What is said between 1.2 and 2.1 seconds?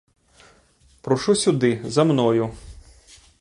сюди, за